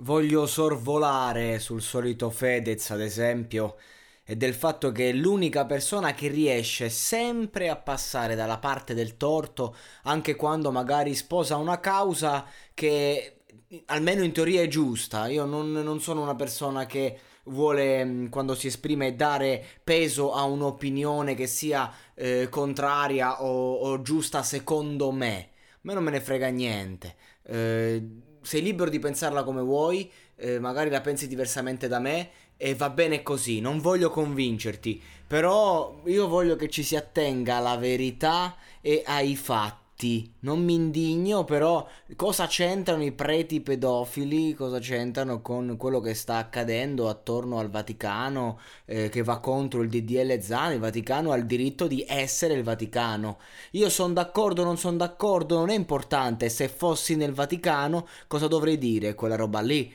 [0.00, 3.76] Voglio sorvolare sul solito Fedez, ad esempio,
[4.22, 9.16] e del fatto che è l'unica persona che riesce sempre a passare dalla parte del
[9.16, 13.40] torto, anche quando magari sposa una causa che
[13.86, 15.26] almeno in teoria è giusta.
[15.26, 20.44] Io non, non sono una persona che vuole, mm, quando si esprime, dare peso a
[20.44, 25.48] un'opinione che sia eh, contraria o, o, giusta secondo me.
[25.74, 27.16] A me non me ne frega niente.
[27.42, 32.74] Eh, sei libero di pensarla come vuoi, eh, magari la pensi diversamente da me e
[32.74, 38.56] va bene così, non voglio convincerti, però io voglio che ci si attenga alla verità
[38.80, 44.54] e ai fatti fatti, non mi indigno, però cosa c'entrano i preti pedofili?
[44.54, 49.88] Cosa c'entrano con quello che sta accadendo attorno al Vaticano eh, che va contro il
[49.88, 50.74] DDL Zan?
[50.74, 53.38] Il Vaticano ha il diritto di essere il Vaticano.
[53.72, 56.48] Io sono d'accordo non sono d'accordo, non è importante.
[56.48, 59.14] Se fossi nel Vaticano, cosa dovrei dire?
[59.14, 59.92] Quella roba lì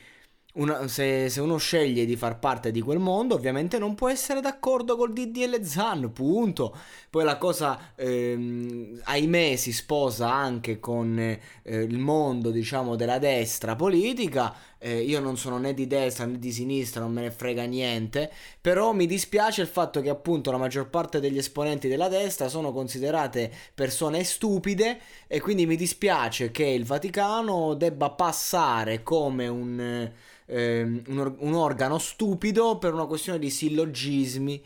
[0.54, 4.40] una, se, se, uno sceglie di far parte di quel mondo, ovviamente non può essere
[4.40, 6.76] d'accordo col DDL Zan, punto.
[7.10, 13.74] Poi la cosa, ehm, ahimè, si sposa anche con eh, il mondo, diciamo, della destra
[13.74, 14.54] politica.
[14.78, 18.30] Eh, io non sono né di destra né di sinistra, non me ne frega niente.
[18.60, 22.72] Però mi dispiace il fatto che, appunto, la maggior parte degli esponenti della destra sono
[22.72, 25.00] considerate persone stupide.
[25.26, 30.12] E quindi mi dispiace che il Vaticano debba passare come un
[30.46, 34.64] ehm, un, or- un organo stupido per una questione di sillogismi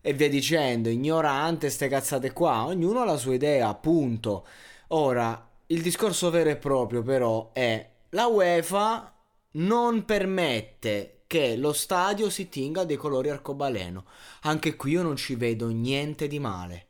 [0.00, 4.46] e via dicendo, ignorante, ste cazzate qua, ognuno ha la sua idea, appunto.
[4.88, 9.16] Ora, il discorso vero e proprio però è la UEFA
[9.52, 14.04] non permette che lo stadio si tinga dei colori arcobaleno.
[14.42, 16.88] Anche qui io non ci vedo niente di male.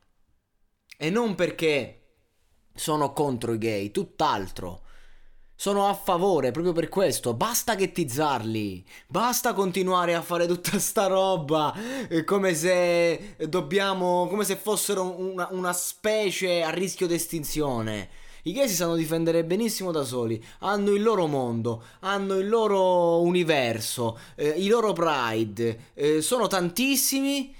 [0.96, 1.98] E non perché
[2.74, 4.81] sono contro i gay, tutt'altro.
[5.62, 7.34] Sono a favore proprio per questo.
[7.34, 8.84] Basta ghettizzarli.
[9.06, 11.72] Basta continuare a fare tutta sta roba.
[12.24, 14.26] Come se dobbiamo.
[14.26, 18.08] come se fossero una, una specie a rischio di estinzione.
[18.42, 23.20] I gay si sanno difendere benissimo da soli, hanno il loro mondo, hanno il loro
[23.20, 27.54] universo, eh, i loro pride, eh, sono tantissimi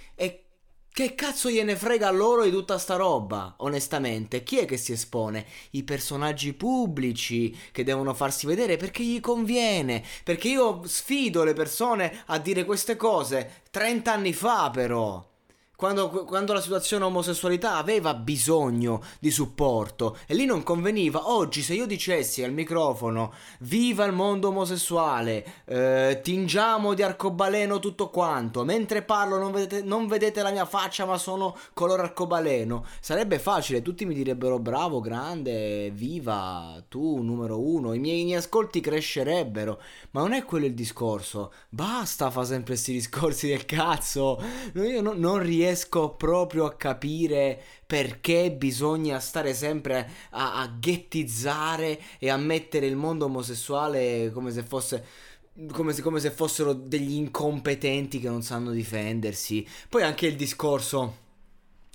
[0.92, 4.42] che cazzo gliene frega loro di tutta sta roba, onestamente?
[4.42, 5.46] Chi è che si espone?
[5.70, 10.04] I personaggi pubblici che devono farsi vedere perché gli conviene.
[10.22, 15.31] Perché io sfido le persone a dire queste cose 30 anni fa, però
[15.74, 21.32] quando, quando, la situazione omosessualità aveva bisogno di supporto e lì non conveniva.
[21.32, 28.10] Oggi, se io dicessi al microfono viva il mondo omosessuale, eh, tingiamo di arcobaleno tutto
[28.10, 33.40] quanto, mentre parlo non vedete, non vedete la mia faccia ma sono color arcobaleno, sarebbe
[33.40, 38.78] facile, tutti mi direbbero bravo, grande, viva, tu numero uno, i miei, i miei ascolti
[38.80, 39.80] crescerebbero,
[40.12, 44.40] ma non è quello il discorso, basta fa sempre questi discorsi del cazzo,
[44.74, 52.00] io no, non riesco riesco proprio a capire perché bisogna stare sempre a, a ghettizzare
[52.18, 55.04] e a mettere il mondo omosessuale come se fosse
[55.70, 59.66] come se, come se, fossero degli incompetenti che non sanno difendersi.
[59.86, 61.21] Poi anche il discorso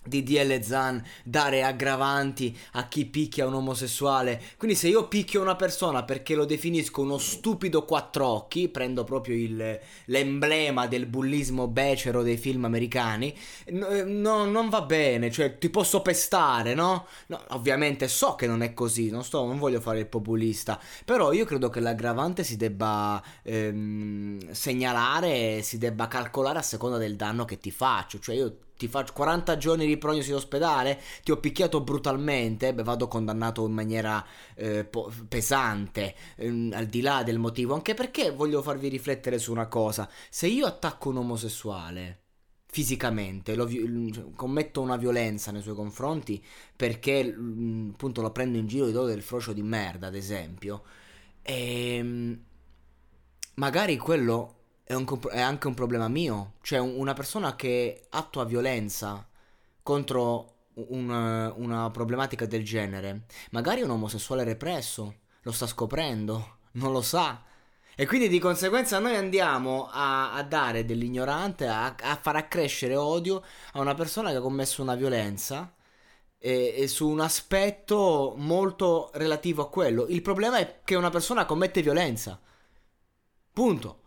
[0.07, 4.41] di DL Zan dare aggravanti a chi picchia un omosessuale.
[4.57, 9.35] Quindi se io picchio una persona perché lo definisco uno stupido quattro occhi, prendo proprio
[9.35, 13.35] il, l'emblema del bullismo becero dei film americani,
[13.71, 17.05] no, no, non va bene, cioè ti posso pestare, no?
[17.27, 17.43] no?
[17.49, 21.45] Ovviamente so che non è così, non, sto, non voglio fare il populista, però io
[21.45, 27.57] credo che l'aggravante si debba ehm, segnalare, si debba calcolare a seconda del danno che
[27.57, 32.73] ti faccio, cioè io ti faccio 40 giorni di prognosi d'ospedale, ti ho picchiato brutalmente,
[32.73, 34.23] beh, vado condannato in maniera
[34.55, 39.51] eh, po- pesante, ehm, al di là del motivo, anche perché voglio farvi riflettere su
[39.51, 42.21] una cosa, se io attacco un omosessuale
[42.69, 46.43] fisicamente, lo, cioè, commetto una violenza nei suoi confronti
[46.75, 47.33] perché
[47.91, 50.83] appunto lo prendo in giro e do del frocio di merda, ad esempio,
[51.41, 52.39] e ehm,
[53.55, 54.56] magari quello
[54.87, 56.53] è, un, è anche un problema mio.
[56.61, 59.27] Cioè, un, una persona che attua violenza
[59.83, 66.91] contro un, una problematica del genere, magari è un omosessuale represso, lo sta scoprendo, non
[66.93, 67.43] lo sa.
[67.99, 73.43] E quindi di conseguenza noi andiamo a, a dare dell'ignorante, a, a, far accrescere odio
[73.73, 75.73] a una persona che ha commesso una violenza
[76.37, 80.05] e, e, su un aspetto molto relativo a quello.
[80.07, 82.39] Il problema è che una persona commette violenza.
[83.51, 84.05] Punto.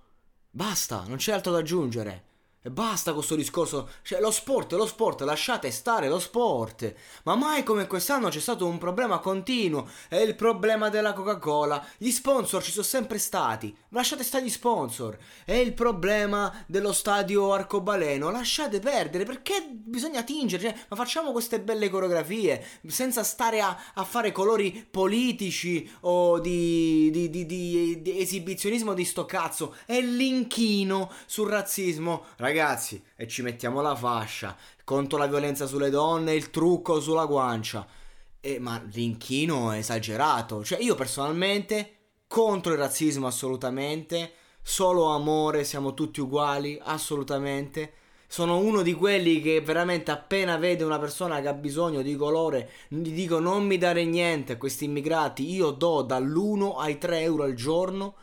[0.52, 2.29] Basta, non c'è altro da aggiungere.
[2.62, 6.92] E basta questo discorso, cioè lo sport, lo sport, lasciate stare lo sport.
[7.22, 11.82] Ma mai come quest'anno c'è stato un problema continuo, è il problema della Coca-Cola.
[11.96, 15.16] Gli sponsor ci sono sempre stati, lasciate stare gli sponsor.
[15.42, 21.60] È il problema dello stadio arcobaleno, lasciate perdere, perché bisogna tingere, cioè, ma facciamo queste
[21.60, 28.92] belle coreografie senza stare a, a fare colori politici o di, di, di, di, esibizionismo
[28.92, 29.76] di sto cazzo.
[29.86, 32.26] È l'inchino sul razzismo.
[32.36, 37.24] Ragazzi, ragazzi, e ci mettiamo la fascia contro la violenza sulle donne, il trucco sulla
[37.24, 37.86] guancia.
[38.40, 40.64] E, ma l'inchino è esagerato.
[40.64, 44.32] Cioè, io personalmente contro il razzismo assolutamente.
[44.62, 47.92] Solo amore, siamo tutti uguali, assolutamente.
[48.26, 52.70] Sono uno di quelli che veramente appena vede una persona che ha bisogno di colore,
[52.86, 57.42] gli dico non mi dare niente a questi immigrati, io do dall'1 ai 3 euro
[57.42, 58.14] al giorno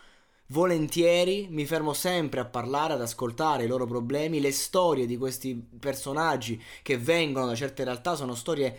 [0.48, 5.56] volentieri mi fermo sempre a parlare, ad ascoltare i loro problemi, le storie di questi
[5.56, 8.78] personaggi che vengono da certe realtà sono storie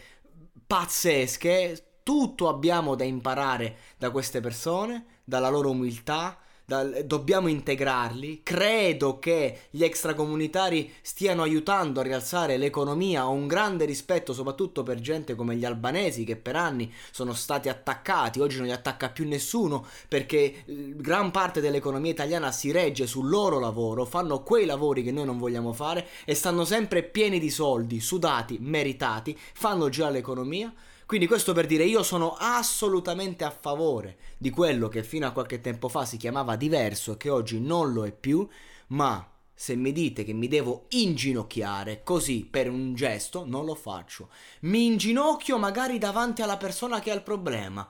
[0.67, 6.39] pazzesche, tutto abbiamo da imparare da queste persone, dalla loro umiltà,
[6.69, 8.43] dal, dobbiamo integrarli.
[8.43, 13.27] Credo che gli extracomunitari stiano aiutando a rialzare l'economia.
[13.27, 17.71] Ho un grande rispetto soprattutto per gente come gli albanesi che per anni sono stati
[17.71, 18.41] attaccati.
[18.41, 23.31] Oggi non li attacca più nessuno perché eh, gran parte dell'economia italiana si regge sul
[23.31, 27.49] loro lavoro, fanno quei lavori che noi non vogliamo fare e stanno sempre pieni di
[27.49, 30.71] soldi, sudati, meritati, fanno già l'economia.
[31.09, 35.63] Quindi questo per dire io sono assolutamente a favore di quello che fino a qualche
[35.63, 38.47] tempo fa si chiamava diverso e che oggi non lo è più,
[38.89, 44.29] ma se mi dite che mi devo inginocchiare così per un gesto, non lo faccio.
[44.61, 47.89] Mi inginocchio magari davanti alla persona che ha il problema.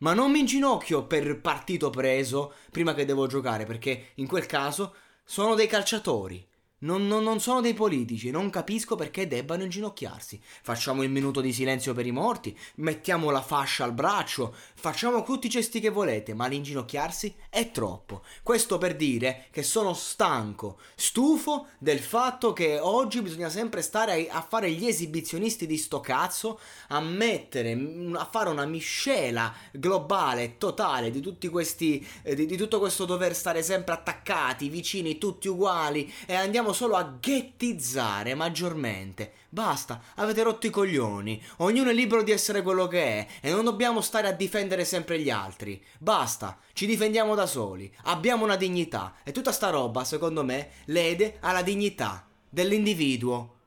[0.00, 4.94] Ma non mi inginocchio per partito preso prima che devo giocare, perché in quel caso
[5.24, 6.46] sono dei calciatori.
[6.80, 10.40] Non, non, non, sono dei politici, non capisco perché debbano inginocchiarsi.
[10.62, 15.48] Facciamo il minuto di silenzio per i morti, mettiamo la fascia al braccio, facciamo tutti
[15.48, 18.22] i gesti che volete, ma l'inginocchiarsi è troppo.
[18.44, 24.36] Questo per dire che sono stanco, stufo del fatto che oggi bisogna sempre stare a,
[24.38, 27.76] a fare gli esibizionisti di sto cazzo, a mettere,
[28.12, 33.34] a fare una miscela globale, totale di tutti questi, eh, di, di tutto questo dover
[33.34, 39.32] stare sempre attaccati, vicini, tutti uguali e andiamo andiamo solo a ghettizzare maggiormente.
[39.48, 41.42] Basta, avete rotto i coglioni.
[41.58, 45.20] Ognuno è libero di essere quello che è e non dobbiamo stare a difendere sempre
[45.20, 45.82] gli altri.
[45.98, 47.92] Basta, ci difendiamo da soli.
[48.04, 53.57] Abbiamo una dignità e tutta sta roba, secondo me, lede alla dignità dell'individuo.